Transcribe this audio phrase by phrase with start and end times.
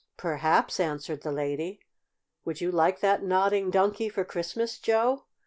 [0.17, 1.79] "Perhaps," answered the lady.
[2.43, 5.25] "Would you like that Nodding Donkey for Christmas, Joe?"